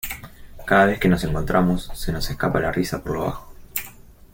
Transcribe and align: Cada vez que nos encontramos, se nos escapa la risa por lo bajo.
Cada 0.65 0.85
vez 0.85 0.99
que 0.99 1.07
nos 1.07 1.23
encontramos, 1.23 1.91
se 1.93 2.11
nos 2.11 2.27
escapa 2.31 2.59
la 2.59 2.71
risa 2.71 3.03
por 3.03 3.13
lo 3.17 3.23
bajo. 3.25 3.53